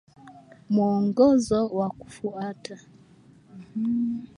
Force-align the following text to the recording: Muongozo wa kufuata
Muongozo 0.73 1.61
wa 1.67 1.89
kufuata 1.89 2.79